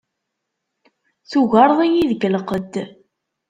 Tugareḍ-iyi 1.29 2.03
deg 2.11 2.21
lqedd. 2.35 2.73